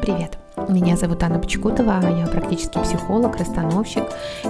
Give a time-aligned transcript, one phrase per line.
[0.00, 0.38] Привет!
[0.70, 4.04] Меня зовут Анна Почекутова, я практический психолог, расстановщик,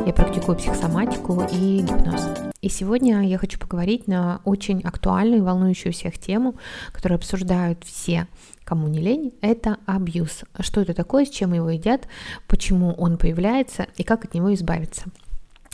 [0.07, 2.29] я практикую психосоматику и гипноз.
[2.61, 6.55] И сегодня я хочу поговорить на очень актуальную и волнующую всех тему,
[6.93, 8.29] которую обсуждают все,
[8.63, 10.45] кому не лень, это абьюз.
[10.61, 12.07] Что это такое, с чем его едят,
[12.47, 15.07] почему он появляется и как от него избавиться.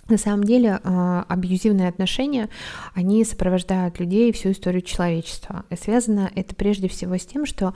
[0.09, 2.48] На самом деле а, абьюзивные отношения,
[2.95, 5.64] они сопровождают людей всю историю человечества.
[5.68, 7.75] И связано это прежде всего с тем, что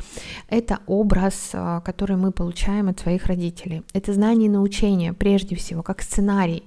[0.48, 3.82] это образ, а, который мы получаем от своих родителей.
[3.94, 6.62] Это знание и научение, прежде всего, как сценарий.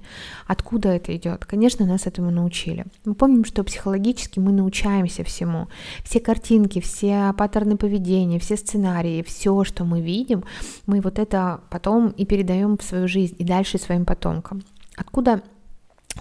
[0.47, 1.45] Откуда это идет?
[1.45, 2.85] Конечно, нас этому научили.
[3.05, 5.69] Мы помним, что психологически мы научаемся всему.
[6.03, 10.43] Все картинки, все паттерны поведения, все сценарии, все, что мы видим,
[10.87, 14.61] мы вот это потом и передаем в свою жизнь и дальше своим потомкам.
[14.95, 15.41] Откуда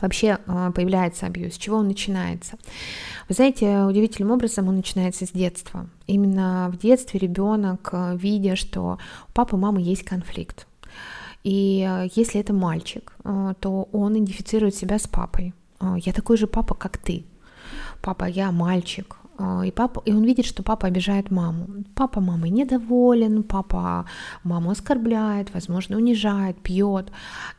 [0.00, 2.56] вообще а, появляется абьюз, с чего он начинается.
[3.28, 5.86] Вы знаете, удивительным образом он начинается с детства.
[6.06, 10.66] Именно в детстве ребенок, а, видя, что у папы и мамы есть конфликт,
[11.44, 13.12] и а, если это мальчик,
[13.60, 15.54] то он идентифицирует себя с папой.
[15.96, 17.24] Я такой же папа, как ты.
[18.00, 21.84] Папа, я мальчик, и, папа, и он видит, что папа обижает маму.
[21.94, 24.06] Папа мамой недоволен, папа
[24.44, 27.10] маму оскорбляет, возможно, унижает, пьет.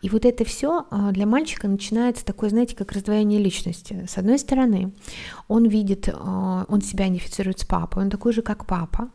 [0.01, 4.05] И вот это все а, для мальчика начинается такое, знаете, как раздвоение личности.
[4.07, 4.93] С одной стороны,
[5.47, 9.09] он видит, а, он себя идентифицирует с папой, он такой же, как папа,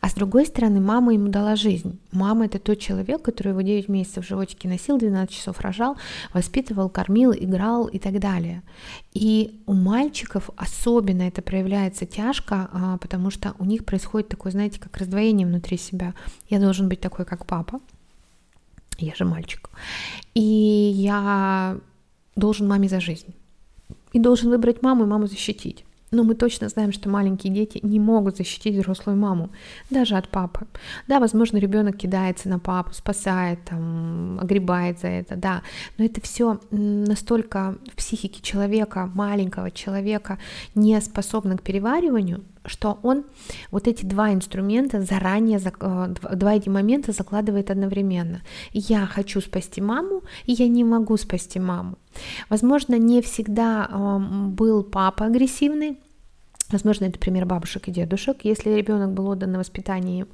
[0.00, 1.98] а с другой стороны, мама ему дала жизнь.
[2.12, 5.96] Мама это тот человек, который его 9 месяцев в животике носил, 12 часов рожал,
[6.32, 8.62] воспитывал, кормил, играл и так далее.
[9.14, 14.78] И у мальчиков особенно это проявляется тяжко, а, потому что у них происходит такое, знаете,
[14.78, 16.14] как раздвоение внутри себя.
[16.48, 17.80] Я должен быть такой, как папа.
[18.98, 19.70] Я же мальчик.
[20.34, 21.78] И я
[22.34, 23.34] должен маме за жизнь.
[24.12, 25.85] И должен выбрать маму и маму защитить.
[26.10, 29.50] Но мы точно знаем, что маленькие дети не могут защитить взрослую маму,
[29.90, 30.66] даже от папы.
[31.08, 35.62] Да, возможно, ребенок кидается на папу, спасает, там, огребает за это, да,
[35.98, 40.38] но это все настолько в психике человека, маленького человека,
[40.74, 43.24] не способно к перевариванию, что он
[43.70, 48.42] вот эти два инструмента заранее, э, два эти момента закладывает одновременно.
[48.72, 51.98] Я хочу спасти маму, и я не могу спасти маму.
[52.48, 53.88] Возможно, не всегда
[54.52, 55.98] был папа агрессивный,
[56.72, 60.26] Возможно, это пример бабушек и дедушек, если ребенок был отдан на воспитание.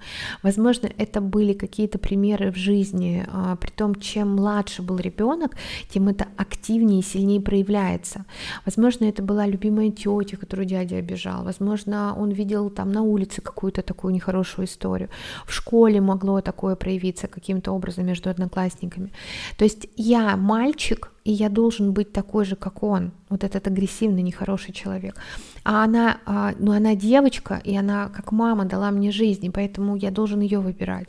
[0.43, 5.57] Возможно, это были какие-то примеры в жизни, а, при том, чем младше был ребенок,
[5.91, 8.25] тем это активнее и сильнее проявляется.
[8.65, 11.45] Возможно, это была любимая тетя, которую дядя обижал.
[11.45, 15.11] Возможно, он видел там на улице какую-то такую нехорошую историю.
[15.47, 19.13] В школе могло такое проявиться каким-то образом между одноклассниками.
[19.59, 24.23] То есть я мальчик, и я должен быть такой же, как он, вот этот агрессивный,
[24.23, 25.17] нехороший человек.
[25.65, 29.97] А она, а, ну она девочка, и она как мама дала мне жизнь, и поэтому
[29.97, 31.09] я должен ее выбирать.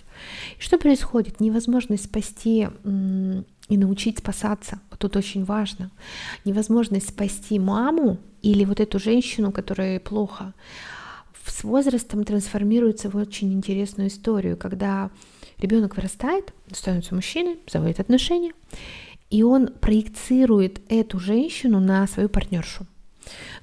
[0.60, 1.40] И что происходит?
[1.40, 2.68] Невозможность спасти
[3.70, 4.80] и научить спасаться.
[4.92, 5.90] Вот тут очень важно.
[6.46, 10.54] Невозможность спасти маму или вот эту женщину, которая плохо,
[11.46, 15.10] с возрастом трансформируется в очень интересную историю, когда
[15.58, 18.54] ребенок вырастает, становится мужчиной, заводит отношения,
[19.30, 22.86] и он проецирует эту женщину на свою партнершу.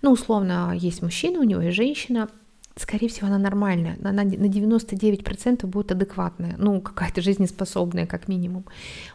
[0.02, 2.28] Ну, условно, есть мужчина, у него есть женщина,
[2.76, 8.64] скорее всего, она нормальная, она на 99% будет адекватная, ну, какая-то жизнеспособная, как минимум.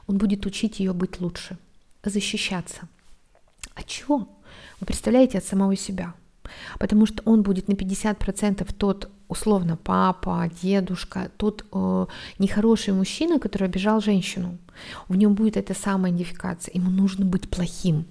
[0.08, 1.58] Он будет учить ее быть лучше,
[2.04, 2.88] защищаться.
[3.74, 4.30] А чего?
[4.80, 6.14] Вы представляете, от самого себя–
[6.80, 12.06] потому что он будет на 50% тот условно папа, дедушка, тот э,
[12.40, 14.58] нехороший мужчина, который обижал женщину.
[15.08, 16.74] В нем будет эта самая идентификация.
[16.76, 18.06] Ему нужно быть плохим.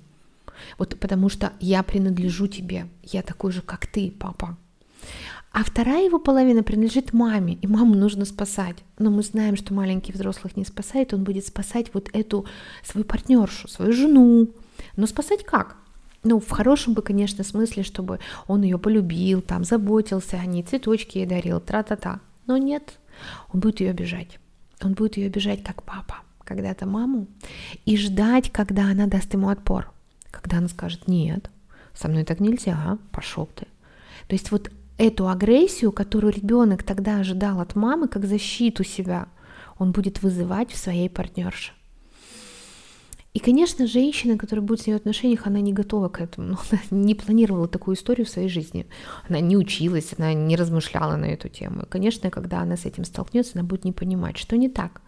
[0.79, 4.57] Вот потому что я принадлежу тебе, я такой же, как ты, папа.
[5.53, 8.79] А вторая его половина принадлежит маме, и маму нужно спасать.
[8.99, 12.45] Но мы знаем, что маленький взрослых не спасает, он будет спасать вот эту
[12.83, 14.51] свою партнершу, свою жену.
[14.97, 15.77] Но спасать как?
[16.25, 21.19] Ну, в хорошем бы, конечно, смысле, чтобы он ее полюбил, там, заботился о ней, цветочки
[21.19, 22.21] ей дарил, тра-та-та.
[22.47, 22.99] Но нет,
[23.53, 24.39] он будет ее обижать.
[24.83, 27.27] Он будет ее обижать как папа, когда-то маму,
[27.85, 29.93] и ждать, когда она даст ему отпор.
[30.31, 31.51] Когда она скажет, нет,
[31.95, 33.67] со мной так нельзя, пошел ты.
[34.27, 39.29] То есть вот эту агрессию, которую ребенок тогда ожидал от мамы, как защиту себя,
[39.79, 41.73] он будет вызывать в своей партнерше.
[43.35, 46.47] И, конечно, женщина, которая будет с ней в отношениях, она не готова к этому.
[46.47, 48.87] Ну, она не планировала такую историю в своей жизни.
[49.29, 51.83] Она не училась, она не размышляла на эту тему.
[51.83, 55.01] И, конечно, когда она с этим столкнется, она будет не понимать, что не так.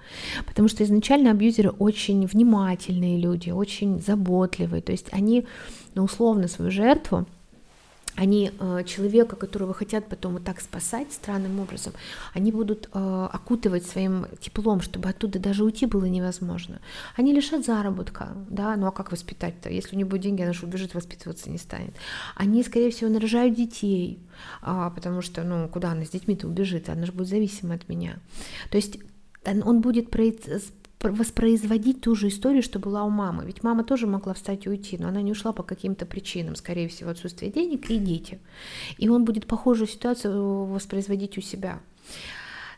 [0.44, 4.82] Потому что изначально абьюзеры очень внимательные люди, очень заботливые.
[4.82, 5.46] То есть они,
[5.94, 7.26] ну, условно, свою жертву
[8.16, 11.92] они э, человека, которого хотят потом вот так спасать странным образом,
[12.34, 16.80] они будут э, окутывать своим теплом, чтобы оттуда даже уйти было невозможно.
[17.14, 19.68] Они лишат заработка, да, ну а как воспитать-то?
[19.70, 21.94] Если у него будет деньги, она же убежит, воспитываться не станет.
[22.34, 24.18] Они, скорее всего, нарожают детей,
[24.62, 26.88] а, потому что, ну, куда она с детьми-то убежит?
[26.88, 28.16] Она же будет зависима от меня.
[28.70, 28.98] То есть
[29.64, 30.10] он будет
[31.00, 33.44] воспроизводить ту же историю, что была у мамы.
[33.44, 36.88] Ведь мама тоже могла встать и уйти, но она не ушла по каким-то причинам, скорее
[36.88, 38.40] всего, отсутствие денег и дети.
[38.98, 41.80] И он будет похожую ситуацию воспроизводить у себя.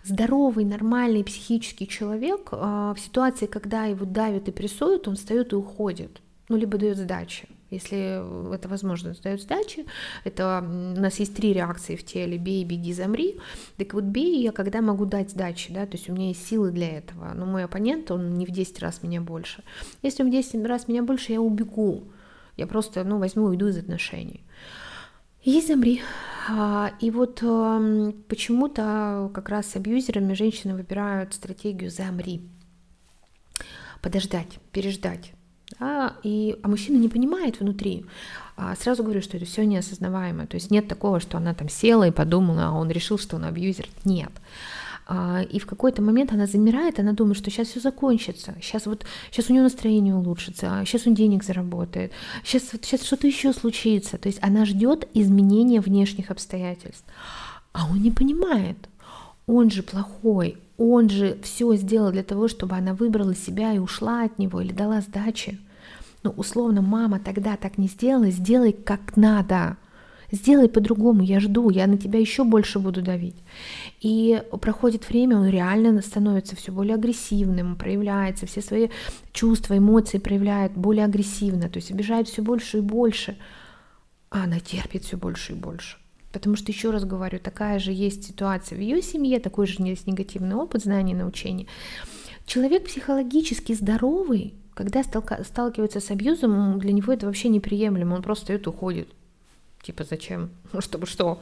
[0.04, 5.56] Здоровый, нормальный психический человек а, в ситуации, когда его давят и прессуют, он встает и
[5.56, 9.86] уходит, ну, либо дает сдачи если это возможно, дают сдачи.
[10.24, 13.38] Это у нас есть три реакции в теле: бей, беги, замри.
[13.76, 16.70] Так вот, бей я когда могу дать сдачи, да, то есть у меня есть силы
[16.70, 17.32] для этого.
[17.34, 19.62] Но мой оппонент, он не в 10 раз меня больше.
[20.02, 22.04] Если он в 10 раз меня больше, я убегу.
[22.56, 24.44] Я просто, ну, возьму и уйду из отношений.
[25.42, 26.02] Есть замри.
[26.50, 32.48] А, и вот эм, почему-то как раз с абьюзерами женщины выбирают стратегию замри.
[34.00, 35.32] Подождать, переждать
[35.78, 38.06] да, и, а мужчина не понимает внутри.
[38.56, 40.46] А сразу говорю, что это все неосознаваемо.
[40.46, 43.44] То есть нет такого, что она там села и подумала, а он решил, что он
[43.44, 43.86] абьюзер.
[44.04, 44.32] Нет.
[45.06, 49.06] А, и в какой-то момент она замирает, она думает, что сейчас все закончится, сейчас вот
[49.30, 52.12] сейчас у нее настроение улучшится, сейчас он денег заработает,
[52.44, 54.18] сейчас, сейчас что-то еще случится.
[54.18, 57.04] То есть она ждет изменения внешних обстоятельств.
[57.72, 58.76] А он не понимает.
[59.46, 64.22] Он же плохой, он же все сделал для того, чтобы она выбрала себя и ушла
[64.22, 65.58] от него или дала сдачи.
[66.22, 69.76] Но ну, условно, мама тогда так не сделала, сделай как надо.
[70.30, 73.36] Сделай по-другому, я жду, я на тебя еще больше буду давить.
[74.00, 78.88] И проходит время, он реально становится все более агрессивным, проявляется, все свои
[79.32, 83.38] чувства, эмоции проявляет более агрессивно, то есть обижает все больше и больше,
[84.28, 85.96] а она терпит все больше и больше.
[86.32, 90.06] Потому что, еще раз говорю, такая же есть ситуация в ее семье, такой же есть
[90.06, 91.66] негативный опыт знаний и научения.
[92.46, 98.66] Человек психологически здоровый, когда сталкивается с абьюзом, для него это вообще неприемлемо, он просто встает
[98.66, 99.08] уходит.
[99.82, 100.50] Типа, зачем?
[100.72, 101.40] Ну, чтобы что?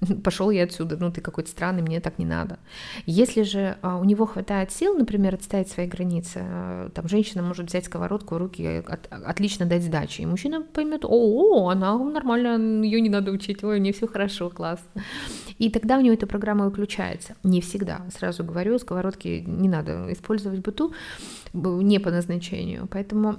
[0.24, 2.58] Пошел я отсюда, ну ты какой-то странный, мне так не надо.
[3.06, 7.66] Если же а, у него хватает сил, например, отставить свои границы, а, там женщина может
[7.66, 13.00] взять сковородку в руки, от, отлично дать сдачи, и мужчина поймет, о, она нормально, ее
[13.00, 14.80] не надо учить, ой, мне все хорошо, класс.
[15.58, 17.36] И тогда у него эта программа выключается.
[17.44, 20.92] Не всегда, сразу говорю, сковородки не надо использовать в быту,
[21.52, 22.88] не по назначению.
[22.90, 23.36] Поэтому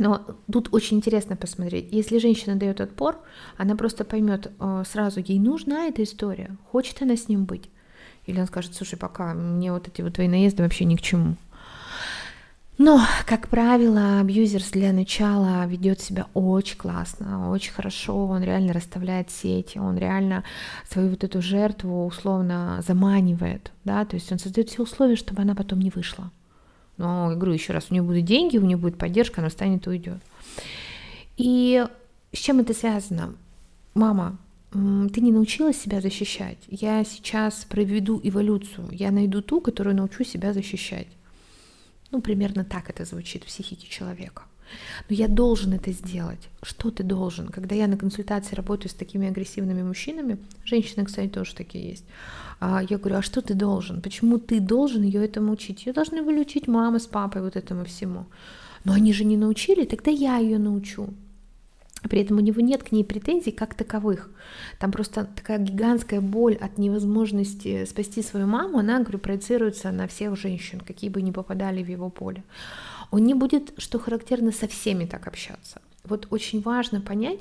[0.00, 1.92] но тут очень интересно посмотреть.
[1.92, 3.18] Если женщина дает отпор,
[3.58, 7.68] она просто поймет э, сразу, ей нужна эта история, хочет она с ним быть.
[8.24, 11.36] Или он скажет, слушай, пока мне вот эти вот твои наезды вообще ни к чему.
[12.78, 19.30] Но, как правило, абьюзер для начала ведет себя очень классно, очень хорошо, он реально расставляет
[19.30, 20.44] сети, он реально
[20.88, 25.54] свою вот эту жертву условно заманивает, да, то есть он создает все условия, чтобы она
[25.54, 26.30] потом не вышла.
[27.00, 29.88] Но, говорю еще раз, у нее будут деньги, у нее будет поддержка, она встанет и
[29.90, 30.18] уйдет.
[31.38, 31.86] И
[32.30, 33.34] с чем это связано?
[33.94, 34.36] Мама,
[34.70, 36.58] ты не научилась себя защищать.
[36.68, 38.88] Я сейчас проведу эволюцию.
[38.92, 41.06] Я найду ту, которую научу себя защищать.
[42.10, 44.42] Ну, примерно так это звучит в психике человека.
[45.08, 46.48] Но я должен это сделать.
[46.62, 47.48] Что ты должен?
[47.48, 52.04] Когда я на консультации работаю с такими агрессивными мужчинами, женщины, кстати, тоже такие есть,
[52.60, 54.02] а я говорю, а что ты должен?
[54.02, 55.86] Почему ты должен ее этому учить?
[55.86, 58.26] Ее должны были мама с папой вот этому всему.
[58.84, 61.08] Но они же не научили, тогда я ее научу.
[62.08, 64.30] При этом у него нет к ней претензий как таковых.
[64.78, 70.36] Там просто такая гигантская боль от невозможности спасти свою маму, она, говорю, проецируется на всех
[70.36, 72.42] женщин, какие бы ни попадали в его поле.
[73.10, 75.80] Он не будет, что характерно, со всеми так общаться.
[76.04, 77.40] Вот очень важно понять,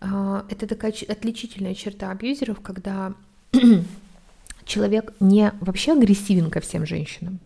[0.00, 3.14] а, это такая отличительная черта абьюзеров, когда
[4.64, 7.40] человек не вообще агрессивен ко всем женщинам.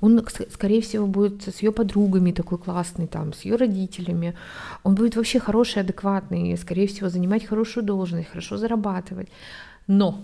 [0.00, 4.36] Он, скорее всего, будет с ее подругами такой классный, там, с ее родителями.
[4.82, 9.28] Он будет вообще хороший, адекватный, скорее всего, занимать хорошую должность, хорошо зарабатывать.
[9.86, 10.20] Но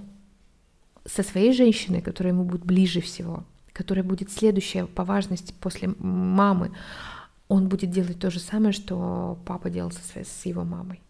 [1.04, 3.44] со своей женщиной, которая ему будет ближе всего,
[3.76, 6.72] которая будет следующая по важности после мамы,
[7.48, 11.02] он будет делать то же самое, что папа делал со, своей, с его мамой.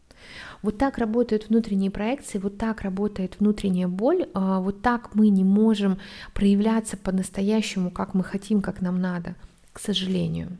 [0.62, 5.44] Вот так работают внутренние проекции, вот так работает внутренняя боль, а, вот так мы не
[5.44, 5.98] можем
[6.34, 9.36] проявляться по-настоящему, как мы хотим, как нам надо,
[9.72, 10.58] к сожалению.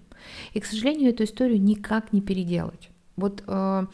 [0.55, 2.91] И, к сожалению, эту историю никак не переделать.
[3.17, 3.89] Вот а,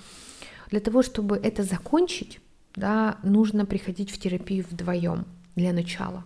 [0.70, 2.40] для того, чтобы это закончить,
[2.76, 5.24] да, нужно приходить в терапию вдвоем
[5.56, 6.24] для начала.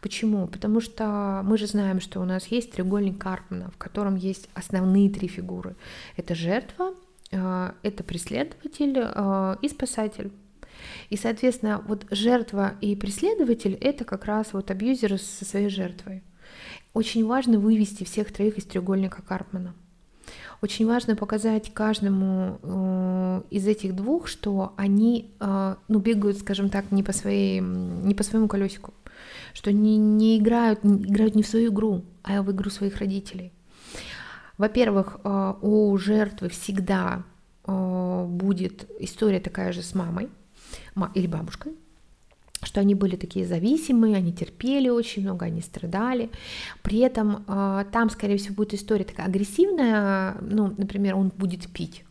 [0.00, 0.46] Почему?
[0.46, 5.10] Потому что мы же знаем, что у нас есть треугольник Карпмана, в котором есть основные
[5.10, 5.76] три фигуры.
[6.16, 6.94] Это жертва,
[7.30, 8.96] это преследователь
[9.62, 10.32] и спасатель.
[11.10, 16.22] И, соответственно, вот жертва и преследователь— это как раз вот абьюзеры со своей жертвой.
[16.94, 19.74] Очень важно вывести всех троих из треугольника Карпмана.
[20.62, 26.92] Очень важно показать каждому э, из этих двух, что они э, ну, бегают, скажем так,
[26.92, 28.92] не по, своей, не по своему колесику,
[29.54, 33.52] что не, не играют, не играют не в свою игру, а в игру своих родителей.
[34.58, 37.24] Во-первых, э, у жертвы всегда
[37.66, 40.28] будет история такая же с мамой
[41.14, 41.74] или бабушкой,
[42.62, 46.30] что они были такие зависимые, они терпели очень много, они страдали.
[46.82, 52.04] При этом э, там, скорее всего, будет история такая агрессивная, ну, например, он будет пить,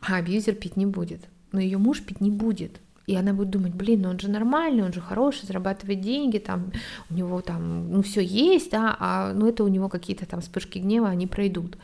[0.00, 2.80] а абьюзер пить не будет, но ее муж пить не будет.
[3.10, 6.70] И она будет думать, блин, ну он же нормальный, он же хороший, зарабатывает деньги, там
[7.10, 10.78] у него там, ну все есть, да, а ну это у него какие-то там вспышки
[10.78, 11.76] гнева, они пройдут.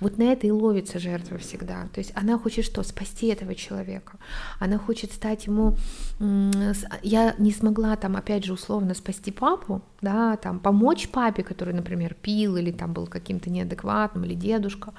[0.00, 1.86] Вот на это и ловится жертва всегда.
[1.94, 2.82] То есть она хочет что?
[2.82, 4.18] Спасти этого человека.
[4.58, 5.76] Она хочет стать ему...
[7.02, 12.16] Я не смогла там, опять же, условно спасти папу, да, там помочь папе, который, например,
[12.20, 14.92] пил или там был каким-то неадекватным, или дедушка,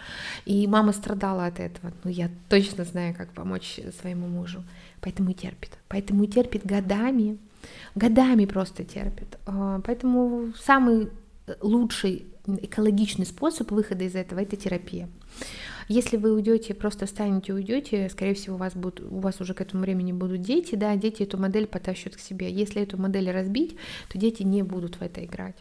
[0.46, 1.92] и мама страдала от этого.
[2.06, 4.64] Ну, я точно знаю, как помочь своему мужу
[5.04, 5.73] поэтому терпит.
[5.88, 7.38] Поэтому терпит годами,
[7.96, 9.38] годами просто терпит.
[9.46, 11.10] А, поэтому самый
[11.62, 15.08] лучший экологичный способ выхода из этого– это терапия.
[15.88, 19.54] Если вы уйдете, просто встанете и уйдете, скорее всего, у вас, будут, у вас уже
[19.54, 22.52] к этому времени будут дети, да, дети эту модель потащат к себе.
[22.52, 23.78] Если эту модель разбить,
[24.10, 25.56] то дети не будут в это играть.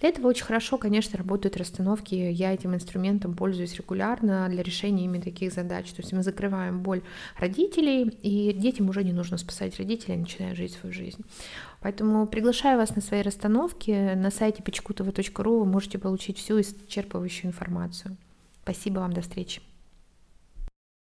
[0.00, 2.14] Для этого очень хорошо, конечно, работают расстановки.
[2.14, 5.90] Я этим инструментом пользуюсь регулярно для решения именно таких задач.
[5.92, 7.02] То есть мы закрываем боль
[7.38, 11.24] родителей, и детям уже не нужно спасать родителей, они начинают жить свою жизнь.
[11.80, 14.14] Поэтому приглашаю вас на свои расстановки.
[14.14, 18.16] На сайте печкутова.ру вы можете получить всю исчерпывающую информацию.
[18.64, 19.60] Спасибо вам, до встречи.